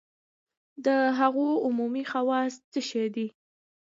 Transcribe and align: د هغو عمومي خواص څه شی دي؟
د 0.85 0.87
هغو 1.19 1.47
عمومي 1.65 2.03
خواص 2.11 2.53
څه 2.71 2.79
شی 2.89 3.05
دي؟ 3.15 3.27